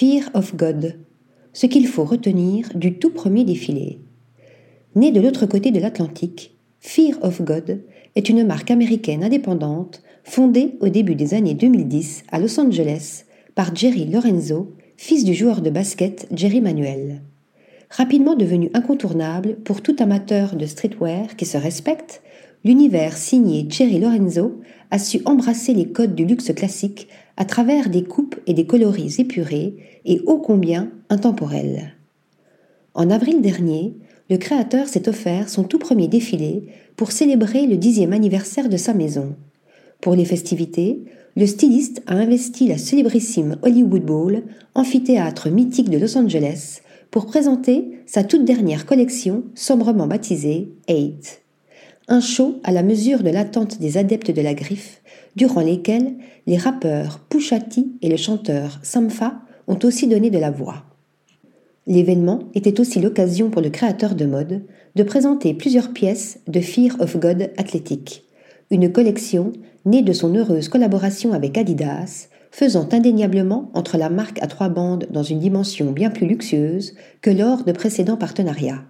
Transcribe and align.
Fear 0.00 0.30
of 0.32 0.56
God, 0.56 0.96
ce 1.52 1.66
qu'il 1.66 1.86
faut 1.86 2.04
retenir 2.04 2.70
du 2.74 2.94
tout 2.98 3.10
premier 3.10 3.44
défilé. 3.44 4.00
Né 4.94 5.12
de 5.12 5.20
l'autre 5.20 5.44
côté 5.44 5.72
de 5.72 5.78
l'Atlantique, 5.78 6.56
Fear 6.80 7.18
of 7.20 7.42
God 7.42 7.82
est 8.14 8.30
une 8.30 8.46
marque 8.46 8.70
américaine 8.70 9.22
indépendante 9.22 10.02
fondée 10.24 10.78
au 10.80 10.88
début 10.88 11.16
des 11.16 11.34
années 11.34 11.52
2010 11.52 12.22
à 12.32 12.38
Los 12.38 12.58
Angeles 12.58 13.26
par 13.54 13.76
Jerry 13.76 14.06
Lorenzo, 14.06 14.74
fils 14.96 15.22
du 15.22 15.34
joueur 15.34 15.60
de 15.60 15.68
basket 15.68 16.26
Jerry 16.34 16.62
Manuel. 16.62 17.20
Rapidement 17.90 18.36
devenu 18.36 18.70
incontournable 18.72 19.56
pour 19.56 19.82
tout 19.82 19.96
amateur 19.98 20.56
de 20.56 20.64
streetwear 20.64 21.36
qui 21.36 21.44
se 21.44 21.58
respecte, 21.58 22.22
l'univers 22.64 23.16
signé 23.16 23.66
Jerry 23.68 23.98
Lorenzo 23.98 24.60
a 24.90 24.98
su 24.98 25.20
embrasser 25.24 25.72
les 25.72 25.86
codes 25.86 26.14
du 26.14 26.24
luxe 26.24 26.52
classique 26.52 27.08
à 27.36 27.44
travers 27.44 27.88
des 27.88 28.04
coupes 28.04 28.36
et 28.46 28.54
des 28.54 28.66
coloris 28.66 29.16
épurés 29.18 29.76
et 30.04 30.20
ô 30.26 30.38
combien 30.38 30.90
intemporels. 31.08 31.94
En 32.94 33.10
avril 33.10 33.40
dernier, 33.40 33.94
le 34.28 34.36
créateur 34.36 34.88
s'est 34.88 35.08
offert 35.08 35.48
son 35.48 35.64
tout 35.64 35.78
premier 35.78 36.08
défilé 36.08 36.64
pour 36.96 37.12
célébrer 37.12 37.66
le 37.66 37.76
dixième 37.76 38.12
anniversaire 38.12 38.68
de 38.68 38.76
sa 38.76 38.94
maison. 38.94 39.34
Pour 40.00 40.14
les 40.14 40.24
festivités, 40.24 41.02
le 41.36 41.46
styliste 41.46 42.02
a 42.06 42.14
investi 42.14 42.66
la 42.66 42.78
célébrissime 42.78 43.56
Hollywood 43.62 44.04
Bowl, 44.04 44.42
amphithéâtre 44.74 45.48
mythique 45.48 45.90
de 45.90 45.98
Los 45.98 46.16
Angeles, 46.16 46.80
pour 47.10 47.26
présenter 47.26 48.02
sa 48.06 48.24
toute 48.24 48.44
dernière 48.44 48.86
collection 48.86 49.44
sombrement 49.54 50.06
baptisée 50.06 50.72
Eight. 50.88 51.42
Un 52.12 52.20
show 52.20 52.58
à 52.64 52.72
la 52.72 52.82
mesure 52.82 53.22
de 53.22 53.30
l'attente 53.30 53.78
des 53.78 53.96
adeptes 53.96 54.32
de 54.32 54.42
la 54.42 54.52
griffe, 54.52 55.00
durant 55.36 55.60
lesquels 55.60 56.14
les 56.48 56.56
rappeurs 56.56 57.20
Pusha 57.28 57.60
T 57.60 57.86
et 58.02 58.08
le 58.08 58.16
chanteur 58.16 58.80
Sampha 58.82 59.42
ont 59.68 59.78
aussi 59.84 60.08
donné 60.08 60.28
de 60.28 60.38
la 60.38 60.50
voix. 60.50 60.82
L'événement 61.86 62.40
était 62.56 62.80
aussi 62.80 63.00
l'occasion 63.00 63.48
pour 63.48 63.62
le 63.62 63.70
créateur 63.70 64.16
de 64.16 64.26
mode 64.26 64.62
de 64.96 65.02
présenter 65.04 65.54
plusieurs 65.54 65.92
pièces 65.92 66.40
de 66.48 66.58
Fear 66.58 66.96
of 66.98 67.16
God 67.16 67.52
Athletic, 67.56 68.24
une 68.72 68.90
collection 68.90 69.52
née 69.84 70.02
de 70.02 70.12
son 70.12 70.34
heureuse 70.34 70.68
collaboration 70.68 71.32
avec 71.32 71.56
Adidas, 71.56 72.26
faisant 72.50 72.88
indéniablement 72.90 73.70
entre 73.72 73.98
la 73.98 74.10
marque 74.10 74.42
à 74.42 74.48
trois 74.48 74.68
bandes 74.68 75.06
dans 75.12 75.22
une 75.22 75.38
dimension 75.38 75.92
bien 75.92 76.10
plus 76.10 76.26
luxueuse 76.26 76.96
que 77.22 77.30
lors 77.30 77.62
de 77.62 77.70
précédents 77.70 78.16
partenariats. 78.16 78.82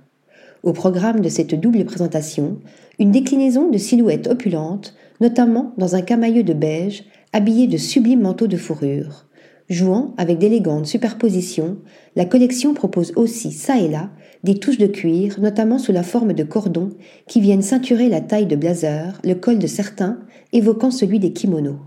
Au 0.62 0.74
programme 0.74 1.20
de 1.20 1.30
cette 1.30 1.54
double 1.58 1.86
présentation, 1.86 2.58
une 2.98 3.10
déclinaison 3.10 3.70
de 3.70 3.78
silhouettes 3.78 4.26
opulentes, 4.26 4.94
notamment 5.20 5.72
dans 5.78 5.94
un 5.94 6.02
camailleux 6.02 6.42
de 6.42 6.52
beige 6.52 7.04
habillé 7.32 7.66
de 7.66 7.78
sublimes 7.78 8.20
manteaux 8.20 8.46
de 8.46 8.58
fourrure. 8.58 9.26
Jouant 9.70 10.14
avec 10.18 10.36
d'élégantes 10.36 10.84
superpositions, 10.84 11.78
la 12.14 12.26
collection 12.26 12.74
propose 12.74 13.12
aussi, 13.16 13.52
ça 13.52 13.78
et 13.78 13.88
là, 13.88 14.10
des 14.44 14.56
touches 14.56 14.78
de 14.78 14.86
cuir, 14.86 15.40
notamment 15.40 15.78
sous 15.78 15.92
la 15.92 16.02
forme 16.02 16.34
de 16.34 16.44
cordons, 16.44 16.90
qui 17.26 17.40
viennent 17.40 17.62
ceinturer 17.62 18.10
la 18.10 18.20
taille 18.20 18.46
de 18.46 18.56
blazer, 18.56 19.18
le 19.24 19.34
col 19.34 19.58
de 19.58 19.66
certains, 19.66 20.18
évoquant 20.52 20.90
celui 20.90 21.20
des 21.20 21.32
kimonos. 21.32 21.78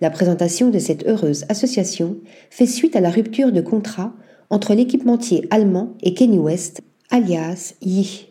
La 0.00 0.10
présentation 0.10 0.70
de 0.70 0.78
cette 0.78 1.04
heureuse 1.08 1.46
association 1.48 2.18
fait 2.50 2.66
suite 2.66 2.94
à 2.94 3.00
la 3.00 3.10
rupture 3.10 3.50
de 3.50 3.60
contrat 3.60 4.12
entre 4.50 4.74
l'équipementier 4.74 5.48
allemand 5.50 5.94
et 6.02 6.14
Kenny 6.14 6.38
West, 6.38 6.82
alias 7.10 7.74
Yi. 7.80 8.28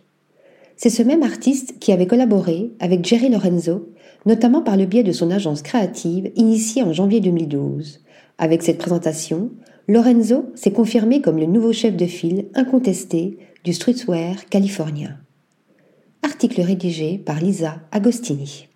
C'est 0.76 0.90
ce 0.92 1.02
même 1.02 1.24
artiste 1.24 1.80
qui 1.80 1.92
avait 1.92 2.06
collaboré 2.06 2.72
avec 2.80 3.04
Jerry 3.04 3.30
Lorenzo, 3.30 3.90
notamment 4.26 4.62
par 4.62 4.78
le 4.78 4.86
biais 4.86 5.04
de 5.04 5.12
son 5.12 5.32
agence 5.32 5.64
créative 5.64 6.32
initiée 6.36 6.84
en 6.84 6.94
janvier 6.94 7.20
2012. 7.20 8.02
Avec 8.38 8.62
cette 8.62 8.78
présentation, 8.78 9.50
Lorenzo 9.88 10.52
s'est 10.54 10.72
confirmé 10.72 11.22
comme 11.22 11.40
le 11.40 11.48
nouveau 11.48 11.74
chef 11.74 11.96
de 11.96 12.06
file 12.06 12.48
incontesté 12.54 13.40
du 13.64 13.74
streetwear 13.74 14.46
californien. 14.50 15.18
Article 16.22 16.62
rédigé 16.62 17.18
par 17.18 17.40
Lisa 17.40 17.80
Agostini. 17.92 18.68